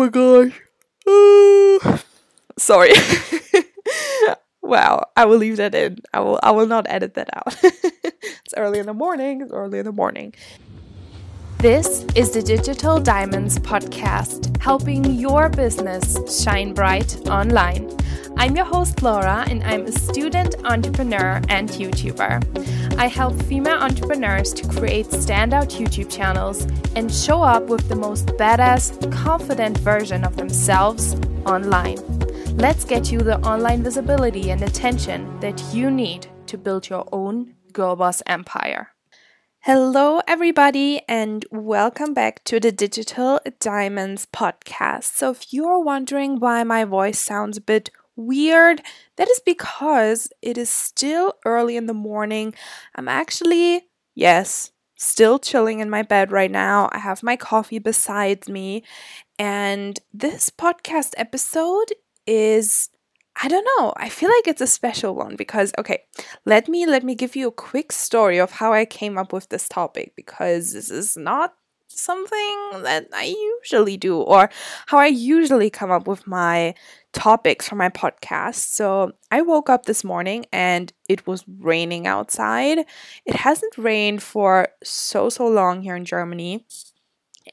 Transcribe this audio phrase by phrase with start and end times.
[0.00, 0.58] my gosh.
[2.58, 2.92] Sorry.
[4.62, 5.98] wow, I will leave that in.
[6.14, 7.54] I will I will not edit that out.
[7.62, 9.42] it's early in the morning.
[9.42, 10.34] It's early in the morning.
[11.58, 17.94] This is the Digital Diamonds podcast, helping your business shine bright online.
[18.38, 22.79] I'm your host, Laura, and I'm a student, entrepreneur, and YouTuber.
[23.00, 28.26] I help female entrepreneurs to create standout YouTube channels and show up with the most
[28.36, 31.14] badass, confident version of themselves
[31.46, 31.96] online.
[32.58, 37.54] Let's get you the online visibility and attention that you need to build your own
[37.72, 38.90] girl boss empire.
[39.60, 45.04] Hello, everybody, and welcome back to the Digital Diamonds podcast.
[45.04, 48.82] So, if you are wondering why my voice sounds a bit weird,
[49.16, 52.54] that is because it is still early in the morning.
[52.94, 56.88] I'm actually, yes, still chilling in my bed right now.
[56.92, 58.84] I have my coffee beside me,
[59.38, 61.92] and this podcast episode
[62.26, 62.90] is
[63.42, 63.92] I don't know.
[63.96, 66.02] I feel like it's a special one because okay,
[66.44, 69.48] let me let me give you a quick story of how I came up with
[69.48, 71.54] this topic because this is not
[71.90, 74.50] something that I usually do or
[74.86, 76.74] how I usually come up with my
[77.12, 78.56] topics for my podcast.
[78.56, 82.78] So, I woke up this morning and it was raining outside.
[83.26, 86.64] It hasn't rained for so so long here in Germany.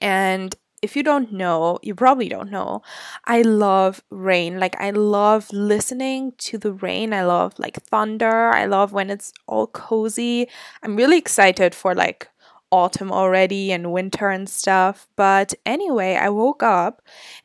[0.01, 2.81] And if you don't know, you probably don't know,
[3.25, 4.59] I love rain.
[4.59, 7.13] Like, I love listening to the rain.
[7.13, 8.49] I love like thunder.
[8.49, 10.47] I love when it's all cozy.
[10.83, 12.29] I'm really excited for like
[12.71, 15.07] autumn already and winter and stuff.
[15.15, 17.01] But anyway, I woke up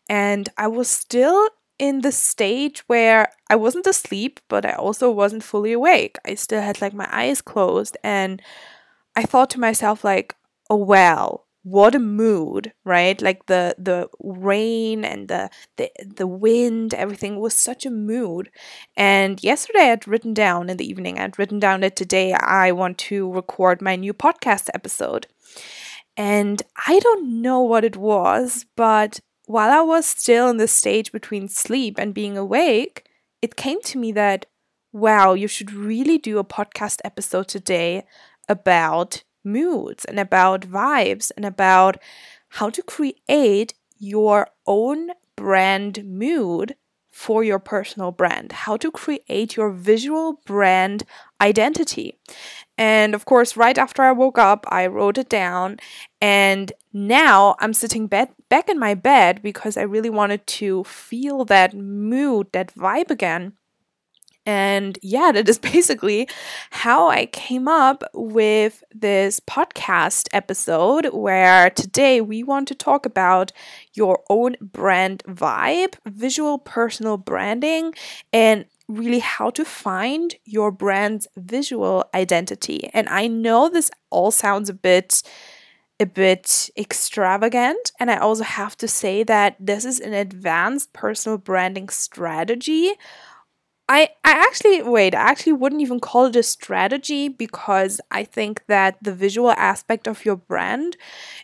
[0.08, 5.42] and I was still in the stage where I wasn't asleep, but I also wasn't
[5.44, 6.16] fully awake.
[6.26, 8.40] I still had like my eyes closed and
[9.16, 10.36] I thought to myself like,
[10.70, 13.20] "Oh well, what a mood right?
[13.22, 18.50] Like the the rain and the the the wind everything was such a mood.
[18.96, 22.98] And yesterday i'd written down in the evening i'd written down that today i want
[22.98, 25.26] to record my new podcast episode.
[26.16, 31.12] And i don't know what it was but while i was still in the stage
[31.12, 33.06] between sleep and being awake
[33.40, 34.46] it came to me that
[34.92, 38.04] wow you should really do a podcast episode today
[38.48, 41.96] about moods and about vibes and about
[42.48, 46.76] how to create your own brand mood
[47.10, 51.04] for your personal brand, how to create your visual brand
[51.40, 52.18] identity.
[52.78, 55.76] And of course, right after I woke up, I wrote it down.
[56.20, 61.44] And now I'm sitting bed- back in my bed because I really wanted to feel
[61.44, 63.52] that mood, that vibe again.
[64.44, 66.28] And yeah, that is basically
[66.70, 73.52] how I came up with this podcast episode where today we want to talk about
[73.94, 77.94] your own brand vibe, visual personal branding,
[78.32, 82.90] and really how to find your brand's visual identity.
[82.92, 85.22] And I know this all sounds a bit
[86.00, 91.38] a bit extravagant and I also have to say that this is an advanced personal
[91.38, 92.92] branding strategy
[93.92, 98.64] I, I actually wait, I actually wouldn't even call it a strategy because I think
[98.66, 100.96] that the visual aspect of your brand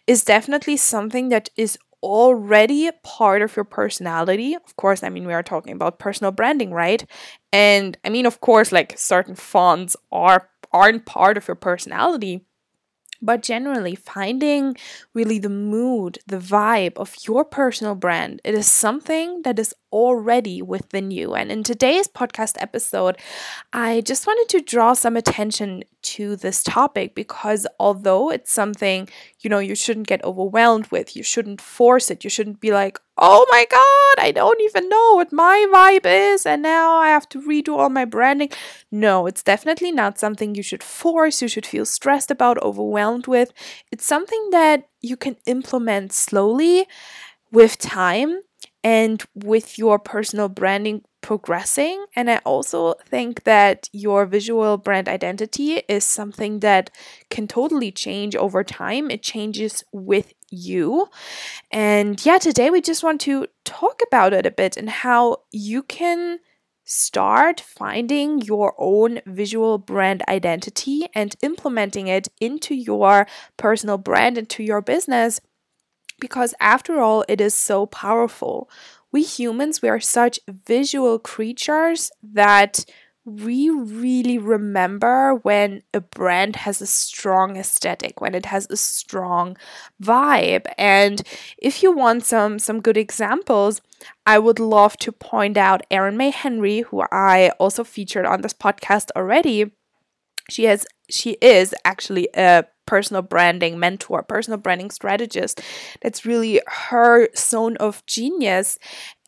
[0.06, 4.54] is definitely something that is already part of your personality.
[4.54, 7.04] Of course, I mean we are talking about personal branding, right?
[7.52, 12.46] And I mean of course like certain fonts are aren't part of your personality,
[13.20, 14.76] but generally finding
[15.14, 20.62] really the mood the vibe of your personal brand it is something that is already
[20.62, 21.34] within you.
[21.34, 23.16] And in today's podcast episode
[23.72, 29.08] i just wanted to draw some attention to this topic because although it's something
[29.40, 32.98] you know you shouldn't get overwhelmed with you shouldn't force it you shouldn't be like
[33.18, 37.28] oh my god i don't even know what my vibe is and now i have
[37.28, 38.50] to redo all my branding.
[38.90, 43.52] No it's definitely not something you should force you should feel stressed about overwhelmed with.
[43.92, 46.86] It's something that you can implement slowly
[47.50, 48.42] with time
[48.84, 52.06] and with your personal branding progressing.
[52.14, 56.90] And I also think that your visual brand identity is something that
[57.28, 59.10] can totally change over time.
[59.10, 61.08] It changes with you.
[61.70, 65.82] And yeah, today we just want to talk about it a bit and how you
[65.82, 66.38] can
[66.84, 73.26] start finding your own visual brand identity and implementing it into your
[73.58, 75.40] personal brand, into your business.
[76.20, 78.68] Because after all, it is so powerful
[79.12, 82.84] we humans, we are such visual creatures that
[83.24, 89.56] we really remember when a brand has a strong aesthetic, when it has a strong
[90.02, 90.66] vibe.
[90.78, 91.22] And
[91.58, 93.80] if you want some some good examples,
[94.24, 98.54] I would love to point out Erin May Henry, who I also featured on this
[98.54, 99.72] podcast already.
[100.48, 105.60] She has she is actually a personal branding mentor, personal branding strategist.
[106.02, 108.78] That's really her zone of genius.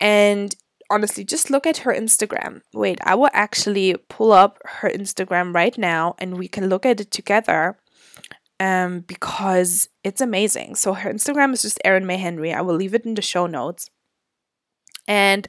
[0.01, 0.55] And
[0.91, 2.63] honestly, just look at her Instagram.
[2.73, 7.01] Wait, I will actually pull up her Instagram right now and we can look at
[7.01, 7.77] it together
[8.59, 10.75] um, because it's amazing.
[10.75, 12.53] So her Instagram is just Erin May Henry.
[12.53, 13.91] I will leave it in the show notes.
[15.07, 15.47] And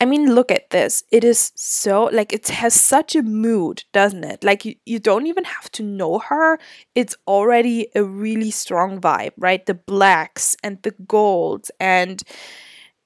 [0.00, 1.02] I mean, look at this.
[1.10, 4.44] It is so, like, it has such a mood, doesn't it?
[4.44, 6.60] Like, you, you don't even have to know her.
[6.94, 9.64] It's already a really strong vibe, right?
[9.66, 12.22] The blacks and the golds and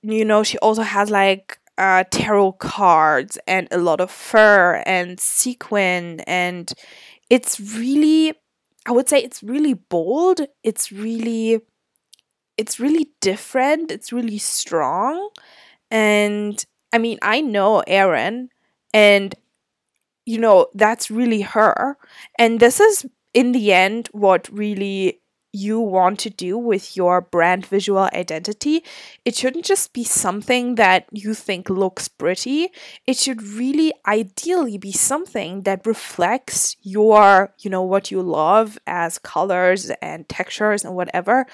[0.03, 5.19] you know, she also has like uh, tarot cards and a lot of fur and
[5.21, 6.73] sequin, and
[7.31, 8.35] it's really,
[8.87, 10.41] I would say, it's really bold.
[10.63, 11.61] It's really,
[12.57, 13.91] it's really different.
[13.91, 15.31] It's really strong,
[15.91, 18.51] and I mean, I know Erin,
[18.95, 19.35] and
[20.27, 21.99] you know that's really her,
[22.39, 25.22] and this is in the end what really
[25.53, 28.83] you want to do with your brand visual identity.
[29.25, 32.71] It shouldn't just be something that you think looks pretty.
[33.07, 39.19] It should really ideally be something that reflects your, you know, what you love as
[39.19, 41.47] colors and textures and whatever.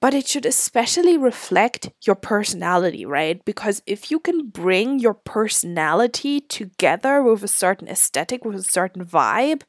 [0.00, 3.44] But it should especially reflect your personality, right?
[3.44, 9.04] Because if you can bring your personality together with a certain aesthetic, with a certain
[9.04, 9.62] vibe,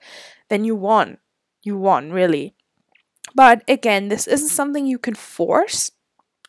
[0.49, 1.17] then you won.
[1.63, 2.55] You won, really.
[3.35, 5.91] But again, this isn't something you can force.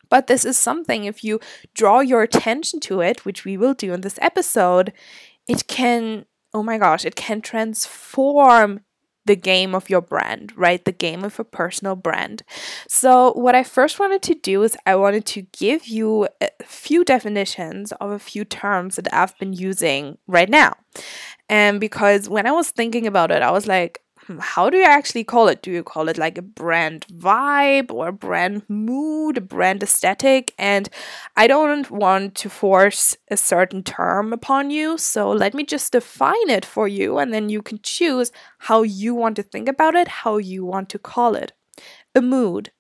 [0.09, 1.41] But this is something, if you
[1.73, 4.93] draw your attention to it, which we will do in this episode,
[5.49, 8.81] it can, oh my gosh, it can transform
[9.25, 10.85] the game of your brand, right?
[10.85, 12.43] The game of a personal brand.
[12.89, 17.05] So, what I first wanted to do is I wanted to give you a few
[17.05, 20.75] definitions of a few terms that I've been using right now.
[21.49, 24.02] And because when I was thinking about it, I was like,
[24.41, 25.63] how do you actually call it?
[25.63, 30.55] Do you call it like a brand vibe or brand mood, brand aesthetic?
[30.59, 30.89] And
[31.37, 36.49] I don't want to force a certain term upon you, so let me just define
[36.49, 40.09] it for you, and then you can choose how you want to think about it,
[40.09, 41.53] how you want to call it.
[42.15, 42.71] A mood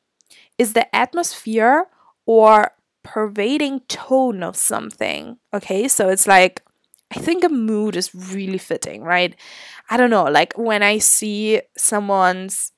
[0.59, 1.87] is the atmosphere
[2.27, 2.73] or
[3.03, 5.39] pervading tone of something.
[5.53, 6.62] Okay, so it's like
[7.14, 9.37] I think a mood is really fitting, right?
[9.91, 12.73] I don't know, like when I see someone's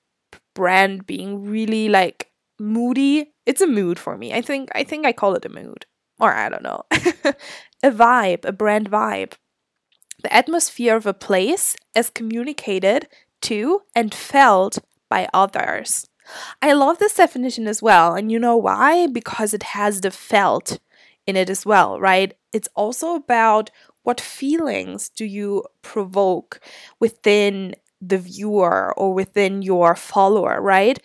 [0.55, 4.33] brand being really like moody, it's a mood for me.
[4.33, 5.87] I think I think I call it a mood.
[6.21, 6.85] Or I don't know.
[7.83, 9.35] a vibe, a brand vibe.
[10.23, 13.09] The atmosphere of a place as communicated
[13.43, 14.79] to and felt
[15.11, 16.07] by others.
[16.63, 19.07] I love this definition as well, and you know why?
[19.07, 20.79] Because it has the felt
[21.27, 22.33] in it as well, right?
[22.53, 23.71] It's also about
[24.05, 26.61] what feelings do you provoke
[27.01, 31.01] within the viewer or within your follower, right?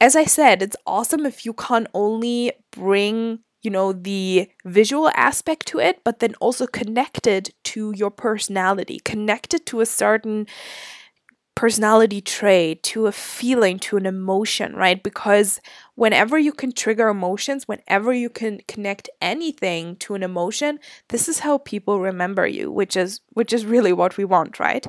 [0.00, 5.66] As I said, it's awesome if you can only bring, you know, the visual aspect
[5.68, 10.46] to it, but then also connect it to your personality, connect it to a certain
[11.54, 15.02] personality trait, to a feeling, to an emotion, right?
[15.02, 15.60] Because
[15.94, 21.40] whenever you can trigger emotions, whenever you can connect anything to an emotion, this is
[21.40, 24.86] how people remember you, which is which is really what we want, right?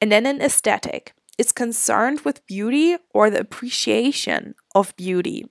[0.00, 1.14] And then an aesthetic.
[1.38, 5.46] It's concerned with beauty or the appreciation of beauty.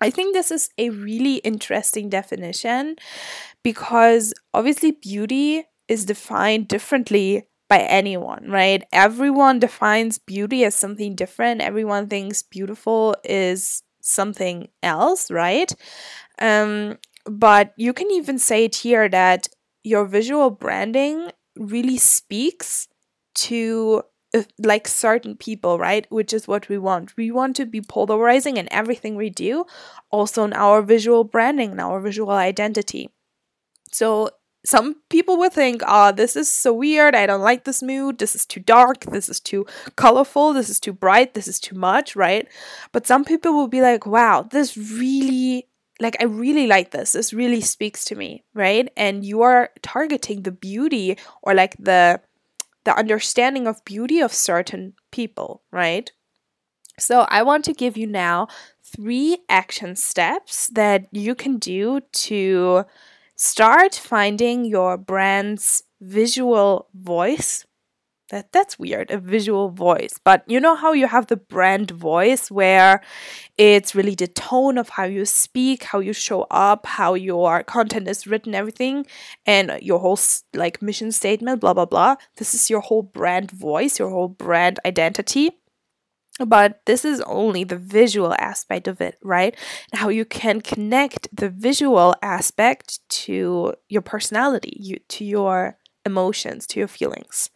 [0.00, 2.96] I think this is a really interesting definition
[3.62, 8.84] because obviously beauty is defined differently by anyone, right?
[8.92, 11.62] Everyone defines beauty as something different.
[11.62, 15.72] Everyone thinks beautiful is something else, right?
[16.38, 19.48] Um, but you can even say it here that
[19.84, 22.88] your visual branding really speaks
[23.46, 24.02] to
[24.34, 26.06] uh, like certain people, right?
[26.10, 27.16] Which is what we want.
[27.16, 29.64] We want to be polarizing in everything we do,
[30.10, 33.08] also in our visual branding, in our visual identity.
[33.92, 34.28] So
[34.64, 37.14] some people will think, oh, this is so weird.
[37.14, 38.18] I don't like this mood.
[38.18, 39.04] This is too dark.
[39.06, 39.66] This is too
[39.96, 40.52] colorful.
[40.52, 41.34] This is too bright.
[41.34, 42.46] This is too much, right?
[42.92, 45.66] But some people will be like, wow, this really,
[46.00, 47.12] like, I really like this.
[47.12, 48.88] This really speaks to me, right?
[48.96, 52.20] And you are targeting the beauty or like the,
[52.84, 56.12] the understanding of beauty of certain people, right?
[56.98, 58.46] So I want to give you now
[58.84, 62.84] three action steps that you can do to
[63.42, 67.66] start finding your brand's visual voice.
[68.30, 70.14] That that's weird a visual voice.
[70.24, 73.02] But you know how you have the brand voice where
[73.58, 78.08] it's really the tone of how you speak how you show up how your content
[78.08, 79.04] is written everything
[79.44, 80.18] and your whole
[80.54, 82.16] like mission statement blah blah blah.
[82.36, 85.50] This is your whole brand voice your whole brand identity
[86.38, 89.54] but this is only the visual aspect of it, right?
[89.92, 96.78] How you can connect the visual aspect to your personality, you, to your emotions, to
[96.78, 97.50] your feelings.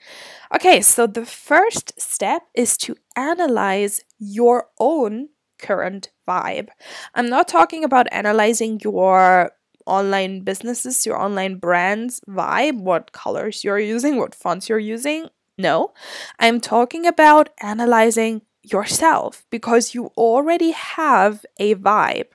[0.55, 6.69] Okay, so the first step is to analyze your own current vibe.
[7.15, 9.53] I'm not talking about analyzing your
[9.87, 15.29] online businesses, your online brands vibe, what colors you're using, what fonts you're using.
[15.59, 15.95] No,
[16.39, 18.43] I'm talking about analyzing
[18.73, 22.29] yourself because you already have a vibe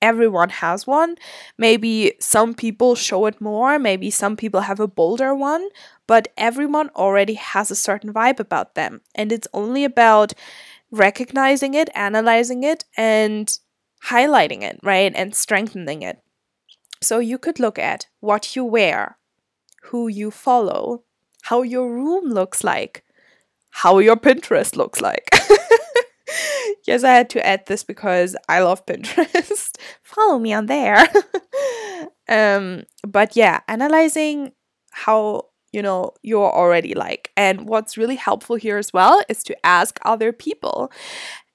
[0.00, 1.16] everyone has one.
[1.56, 5.68] Maybe some people show it more, maybe some people have a bolder one,
[6.06, 9.00] but everyone already has a certain vibe about them.
[9.14, 10.32] And it's only about
[10.90, 13.58] recognizing it, analyzing it, and
[14.06, 15.12] highlighting it, right?
[15.14, 16.22] And strengthening it.
[17.00, 19.18] So you could look at what you wear,
[19.84, 21.04] who you follow,
[21.42, 23.04] how your room looks like,
[23.70, 25.28] how your Pinterest looks like.
[26.86, 29.76] yes, I had to add this because I love Pinterest.
[30.02, 31.06] Follow me on there.
[32.28, 34.52] um, but yeah, analyzing
[34.90, 39.66] how you know you're already like, and what's really helpful here as well is to
[39.66, 40.90] ask other people.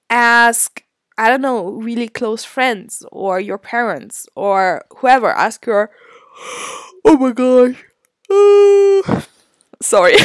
[0.10, 0.84] Ask
[1.18, 5.30] I don't know, really close friends or your parents or whoever.
[5.30, 5.92] Ask your,
[7.06, 7.84] oh my gosh,
[9.82, 10.16] sorry.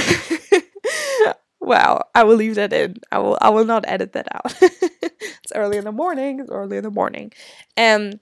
[1.61, 2.97] Wow, I will leave that in.
[3.11, 4.55] I will I will not edit that out.
[4.63, 7.33] it's early in the morning, it's early in the morning.
[7.77, 8.21] And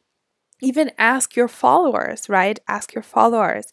[0.62, 2.59] even ask your followers, right?
[2.69, 3.73] Ask your followers.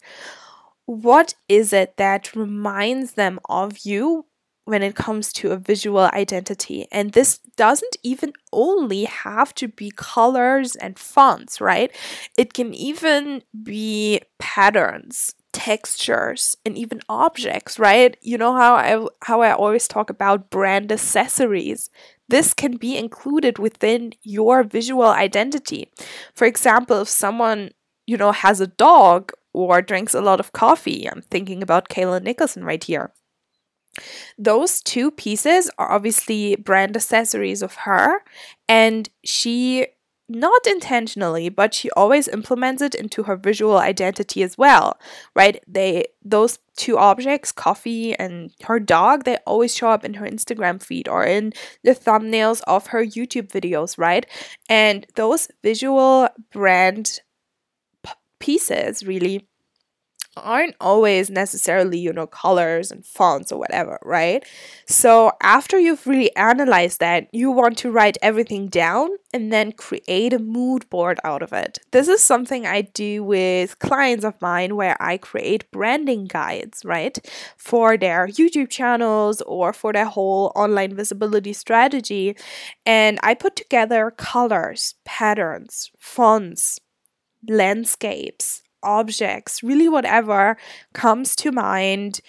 [0.86, 4.26] What is it that reminds them of you
[4.66, 6.88] when it comes to a visual identity.
[6.92, 11.92] And this doesn't even only have to be colors and fonts, right?
[12.38, 18.18] It can even be patterns, textures and even objects right?
[18.22, 21.90] You know how i how i always talk about brand accessories.
[22.28, 25.90] This can be included within your visual identity.
[26.36, 27.72] For example if someone
[28.08, 32.22] you know has a dog or drinks a lot of coffee i'm thinking about kayla
[32.22, 33.14] nicholson right here.
[34.38, 38.24] Those two pieces are obviously brand accessories of her
[38.68, 39.88] and she
[40.34, 45.00] not intentionally, but she always implements it into her visual identity as well,
[45.36, 45.64] right?
[45.68, 50.82] They those two objects, coffee and her dog, they always show up in her Instagram
[50.82, 54.26] feed or in the thumbnails of her YouTube videos, right?
[54.70, 57.22] And those visual brand
[58.04, 59.48] p- pieces really
[60.36, 64.44] aren't always necessarily, you know, colors and fonts or whatever, right?
[64.88, 70.34] So after you've really analyzed that, you want to write everything down and then create
[70.34, 71.80] a mood board out of it.
[71.92, 77.18] This is something I do with clients of mine where I create branding guides, right?
[77.58, 82.36] For their YouTube channels or for their whole online visibility strategy.
[82.86, 86.80] And I put together colors, patterns, fonts,
[87.48, 90.58] landscapes, objects, really whatever
[90.94, 92.20] comes to mind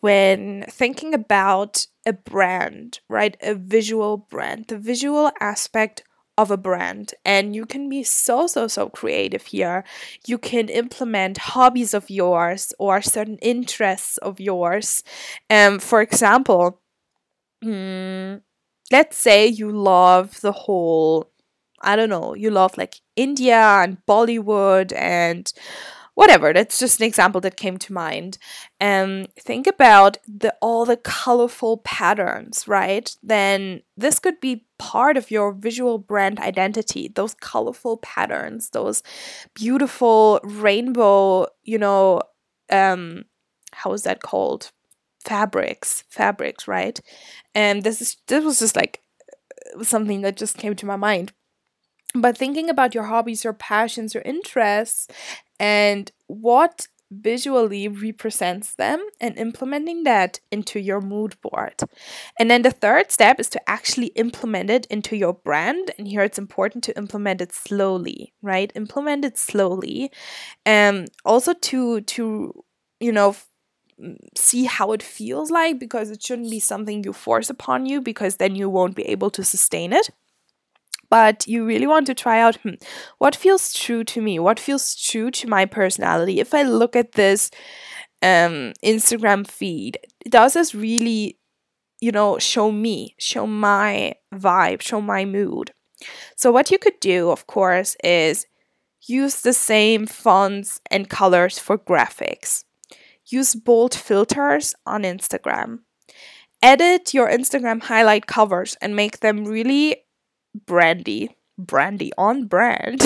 [0.00, 3.36] when thinking about a brand, right?
[3.42, 6.04] A visual brand, the visual aspect
[6.38, 7.14] of a brand.
[7.24, 9.84] And you can be so, so, so creative here.
[10.26, 15.02] You can implement hobbies of yours or certain interests of yours.
[15.48, 16.80] Um, for example,
[17.64, 18.42] mm,
[18.92, 21.30] let's say you love the whole
[21.82, 25.52] I don't know, you love like India and Bollywood and
[26.14, 26.52] whatever.
[26.52, 28.38] That's just an example that came to mind.
[28.80, 33.14] Um think about the all the colorful patterns right?
[33.22, 39.02] Then this could be part of your visual brand identity those colorful patterns those
[39.54, 42.20] beautiful rainbow you know
[42.70, 43.24] um
[43.72, 44.70] how is that called?
[45.24, 47.00] Fabrics fabrics right?
[47.54, 49.00] And this is this was just like
[49.82, 51.32] something that just came to my mind
[52.20, 55.08] but thinking about your hobbies, your passions, your interests,
[55.58, 61.80] and what visually represents them and implementing that into your mood board.
[62.38, 65.92] And then the third step is to actually implement it into your brand.
[65.98, 68.72] And here it's important to implement it slowly, right?
[68.74, 70.10] Implement it slowly.
[70.64, 72.64] And um, also to to
[72.98, 73.36] you know
[74.36, 78.36] see how it feels like because it shouldn't be something you force upon you because
[78.36, 80.10] then you won't be able to sustain it
[81.10, 82.74] but you really want to try out hmm,
[83.18, 86.40] what feels true to me, what feels true to my personality.
[86.40, 87.50] If I look at this
[88.22, 89.98] um, Instagram feed,
[90.28, 91.38] does this really,
[92.00, 95.72] you know, show me, show my vibe, show my mood?
[96.36, 98.46] So, what you could do, of course, is
[99.06, 102.64] use the same fonts and colors for graphics.
[103.26, 105.80] Use bold filters on Instagram.
[106.62, 110.05] Edit your Instagram highlight covers and make them really
[110.66, 113.02] brandy, brandy on brand.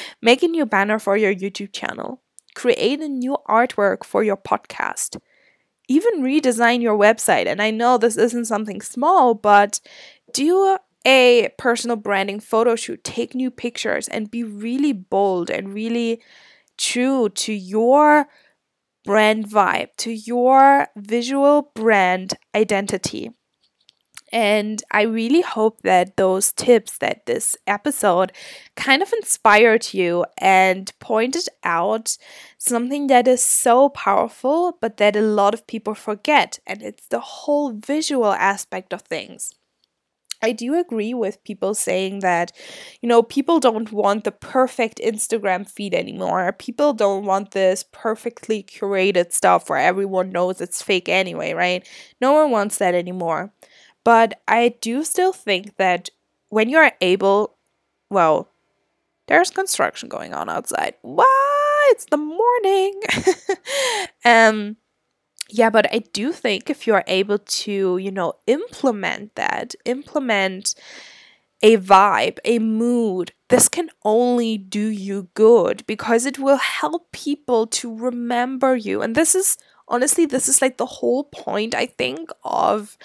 [0.22, 2.22] Make a new banner for your YouTube channel.
[2.54, 5.18] Create a new artwork for your podcast.
[5.88, 7.46] Even redesign your website.
[7.46, 9.80] And I know this isn't something small, but
[10.32, 13.04] do a personal branding photo shoot.
[13.04, 16.20] Take new pictures and be really bold and really
[16.76, 18.26] true to your
[19.04, 23.30] brand vibe, to your visual brand identity.
[24.36, 28.32] And I really hope that those tips that this episode
[28.74, 32.18] kind of inspired you and pointed out
[32.58, 36.58] something that is so powerful, but that a lot of people forget.
[36.66, 39.54] And it's the whole visual aspect of things.
[40.42, 42.52] I do agree with people saying that,
[43.00, 46.52] you know, people don't want the perfect Instagram feed anymore.
[46.52, 51.88] People don't want this perfectly curated stuff where everyone knows it's fake anyway, right?
[52.20, 53.50] No one wants that anymore.
[54.06, 56.10] But I do still think that
[56.48, 57.56] when you're able,
[58.08, 58.48] well,
[59.26, 60.94] there's construction going on outside.
[61.02, 61.26] What?
[61.88, 63.00] It's the morning.
[64.24, 64.76] um,
[65.50, 70.76] yeah, but I do think if you're able to, you know, implement that, implement
[71.60, 77.66] a vibe, a mood, this can only do you good because it will help people
[77.68, 79.02] to remember you.
[79.02, 79.58] And this is
[79.88, 82.96] honestly, this is like the whole point, I think, of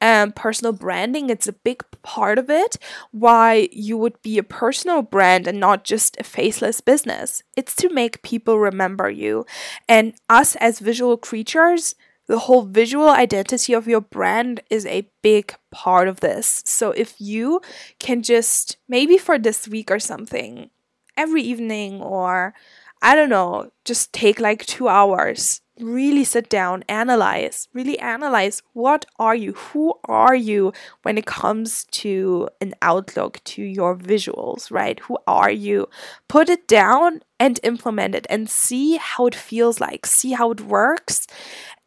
[0.00, 1.30] um, personal branding.
[1.30, 2.76] It's a big part of it.
[3.12, 7.42] Why you would be a personal brand and not just a faceless business.
[7.56, 9.46] It's to make people remember you.
[9.88, 11.94] And us as visual creatures,
[12.26, 16.62] the whole visual identity of your brand is a big part of this.
[16.66, 17.60] So if you
[17.98, 20.70] can just, maybe for this week or something,
[21.16, 22.54] every evening or
[23.02, 29.04] I don't know, just take like two hours really sit down, analyze, really analyze what
[29.18, 34.98] are you, who are you when it comes to an outlook to your visuals, right?
[35.00, 35.88] Who are you?
[36.28, 40.60] Put it down and implement it and see how it feels like, see how it
[40.62, 41.26] works,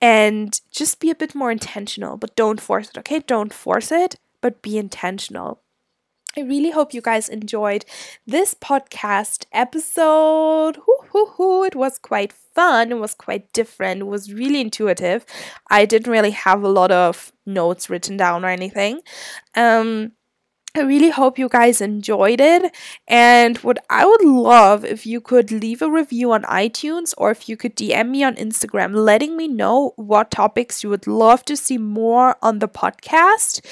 [0.01, 3.19] and just be a bit more intentional, but don't force it, okay?
[3.19, 5.61] Don't force it, but be intentional.
[6.37, 7.85] I really hope you guys enjoyed
[8.27, 10.77] this podcast episode.
[11.13, 12.91] It was quite fun.
[12.91, 14.01] It was quite different.
[14.01, 15.25] It was really intuitive.
[15.69, 19.01] I didn't really have a lot of notes written down or anything.
[19.55, 20.11] Um,
[20.75, 22.75] I really hope you guys enjoyed it.
[23.07, 27.49] And what I would love if you could leave a review on iTunes or if
[27.49, 31.57] you could DM me on Instagram, letting me know what topics you would love to
[31.57, 33.65] see more on the podcast.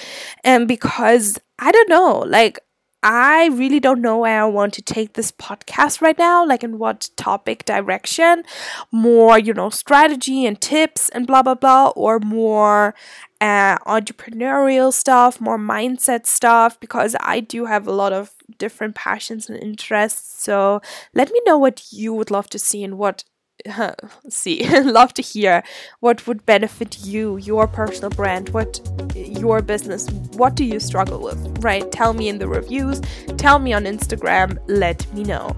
[0.44, 2.60] And because I don't know, like
[3.04, 6.80] I really don't know where I want to take this podcast right now, like in
[6.80, 8.44] what topic direction.
[8.92, 12.96] More, you know, strategy and tips and blah, blah, blah, or more
[13.40, 19.48] uh, entrepreneurial stuff, more mindset stuff, because I do have a lot of different passions
[19.50, 20.44] and interests.
[20.44, 20.82] So
[21.14, 23.24] let me know what you would love to see and what
[24.30, 25.64] see love to hear
[26.00, 28.80] what would benefit you your personal brand what
[29.16, 31.92] your business what do you struggle with right?
[31.92, 33.02] Tell me in the reviews
[33.38, 35.56] tell me on instagram let me know.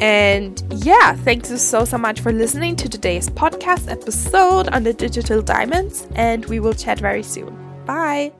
[0.00, 5.42] And yeah thanks so so much for listening to today's podcast episode on the digital
[5.42, 7.56] diamonds and we will chat very soon.
[7.86, 8.32] Bye